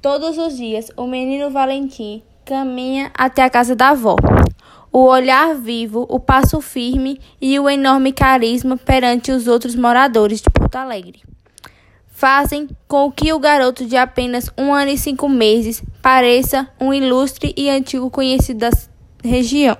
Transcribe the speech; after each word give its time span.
Todos 0.00 0.38
os 0.38 0.56
dias, 0.56 0.90
o 0.96 1.06
menino 1.06 1.50
Valentim 1.50 2.22
caminha 2.44 3.10
até 3.14 3.42
a 3.42 3.50
casa 3.50 3.74
da 3.74 3.90
avó. 3.90 4.16
O 4.92 5.04
olhar 5.04 5.54
vivo, 5.54 6.06
o 6.08 6.20
passo 6.20 6.60
firme 6.60 7.20
e 7.40 7.58
o 7.58 7.68
enorme 7.68 8.12
carisma 8.12 8.76
perante 8.76 9.32
os 9.32 9.46
outros 9.46 9.74
moradores 9.74 10.40
de 10.40 10.48
Porto 10.50 10.76
Alegre 10.76 11.22
fazem 12.16 12.66
com 12.88 13.12
que 13.12 13.30
o 13.30 13.38
garoto 13.38 13.84
de 13.84 13.94
apenas 13.94 14.50
um 14.56 14.72
ano 14.72 14.90
e 14.90 14.96
cinco 14.96 15.28
meses 15.28 15.82
pareça 16.00 16.66
um 16.80 16.92
ilustre 16.94 17.52
e 17.54 17.68
antigo 17.68 18.10
conhecido 18.10 18.60
da 18.60 18.70
região. 19.22 19.76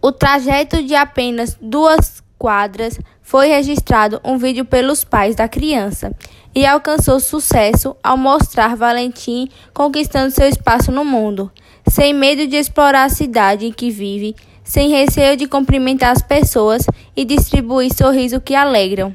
O 0.00 0.10
trajeto 0.10 0.82
de 0.82 0.94
apenas 0.94 1.54
duas 1.60 2.23
quadras 2.38 2.98
foi 3.22 3.48
registrado 3.48 4.20
um 4.24 4.36
vídeo 4.36 4.64
pelos 4.64 5.04
pais 5.04 5.34
da 5.34 5.48
criança 5.48 6.14
e 6.54 6.64
alcançou 6.64 7.18
sucesso 7.18 7.96
ao 8.02 8.16
mostrar 8.16 8.76
Valentim 8.76 9.48
conquistando 9.72 10.30
seu 10.30 10.48
espaço 10.48 10.92
no 10.92 11.04
mundo, 11.04 11.50
sem 11.88 12.12
medo 12.12 12.46
de 12.46 12.56
explorar 12.56 13.04
a 13.04 13.08
cidade 13.08 13.66
em 13.66 13.72
que 13.72 13.90
vive, 13.90 14.36
sem 14.62 14.90
receio 14.90 15.36
de 15.36 15.46
cumprimentar 15.46 16.12
as 16.12 16.22
pessoas 16.22 16.86
e 17.16 17.24
distribuir 17.24 17.92
sorrisos 17.94 18.40
que 18.44 18.54
alegram. 18.54 19.14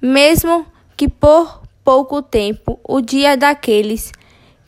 Mesmo 0.00 0.66
que 0.96 1.08
por 1.08 1.62
pouco 1.84 2.22
tempo, 2.22 2.78
o 2.84 3.00
dia 3.00 3.36
daqueles 3.36 4.12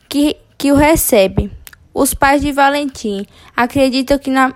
que, 0.09 0.35
que 0.57 0.71
o 0.71 0.75
recebem. 0.75 1.51
Os 1.93 2.13
pais 2.13 2.41
de 2.41 2.51
Valentim 2.51 3.25
acreditam 3.55 4.17
que 4.17 4.29
na 4.29 4.53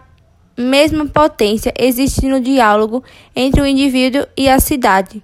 mesma 0.60 1.06
potência 1.06 1.74
existe 1.78 2.28
no 2.28 2.42
diálogo 2.42 3.04
entre 3.36 3.62
o 3.62 3.66
indivíduo 3.66 4.28
e 4.36 4.50
a 4.50 4.60
cidade. 4.60 5.22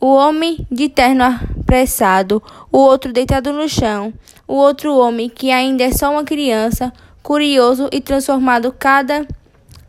O 0.00 0.14
homem 0.14 0.66
de 0.70 0.88
terno 0.88 1.24
apressado, 1.24 2.42
o 2.70 2.78
outro 2.78 3.12
deitado 3.12 3.52
no 3.52 3.68
chão, 3.68 4.14
o 4.46 4.54
outro 4.54 4.96
homem 4.96 5.28
que 5.28 5.50
ainda 5.50 5.82
é 5.82 5.90
só 5.90 6.12
uma 6.12 6.22
criança, 6.22 6.92
curioso 7.22 7.88
e 7.90 8.00
transformado 8.00 8.72
cada 8.78 9.26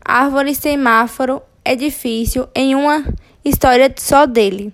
árvore 0.04 0.54
semáforo 0.54 1.40
é 1.64 1.76
difícil 1.76 2.48
em 2.54 2.74
uma 2.74 3.04
história 3.44 3.94
só 3.96 4.26
dele. 4.26 4.72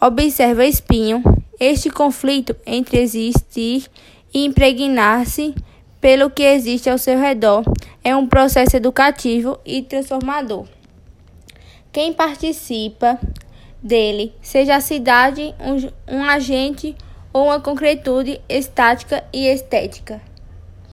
Observa 0.00 0.66
Espinho 0.66 1.22
este 1.58 1.88
conflito 1.88 2.54
entre 2.66 3.00
existir 3.00 3.86
e 4.34 4.44
impregnar-se 4.44 5.54
pelo 6.00 6.30
que 6.30 6.42
existe 6.42 6.90
ao 6.90 6.98
seu 6.98 7.18
redor 7.18 7.64
é 8.08 8.16
um 8.16 8.26
processo 8.26 8.74
educativo 8.74 9.58
e 9.66 9.82
transformador. 9.82 10.66
Quem 11.92 12.14
participa 12.14 13.20
dele, 13.82 14.34
seja 14.40 14.76
a 14.76 14.80
cidade, 14.80 15.54
um, 15.60 16.16
um 16.16 16.24
agente 16.24 16.96
ou 17.34 17.44
uma 17.44 17.60
concretude 17.60 18.40
estática 18.48 19.22
e 19.30 19.46
estética. 19.46 20.22